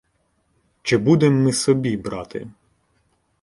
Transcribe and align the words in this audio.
Чи 0.81 0.97
будем 0.97 1.43
ми 1.43 1.53
собі 1.53 1.97
брати? 1.97 2.47